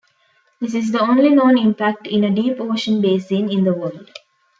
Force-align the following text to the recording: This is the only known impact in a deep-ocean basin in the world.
This 0.59 0.73
is 0.73 0.91
the 0.91 0.99
only 0.99 1.29
known 1.29 1.59
impact 1.59 2.07
in 2.07 2.23
a 2.23 2.31
deep-ocean 2.33 3.01
basin 3.01 3.51
in 3.51 3.63
the 3.65 3.73
world. 3.75 4.09